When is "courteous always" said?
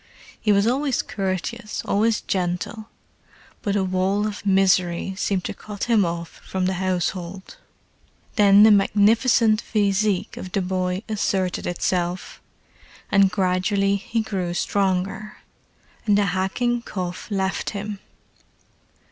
1.03-2.21